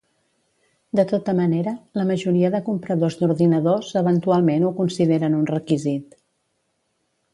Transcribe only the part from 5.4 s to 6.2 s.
un requisit.